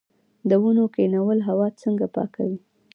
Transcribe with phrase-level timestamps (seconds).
[0.49, 2.59] د ونو کینول هوا څنګه پاکوي؟